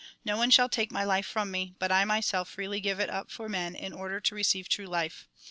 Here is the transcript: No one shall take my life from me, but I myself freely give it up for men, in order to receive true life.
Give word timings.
No 0.25 0.35
one 0.35 0.49
shall 0.49 0.67
take 0.67 0.91
my 0.91 1.03
life 1.03 1.27
from 1.27 1.51
me, 1.51 1.75
but 1.77 1.91
I 1.91 2.05
myself 2.05 2.49
freely 2.49 2.79
give 2.79 2.99
it 2.99 3.11
up 3.11 3.29
for 3.29 3.47
men, 3.47 3.75
in 3.75 3.93
order 3.93 4.19
to 4.19 4.33
receive 4.33 4.67
true 4.67 4.87
life. 4.87 5.27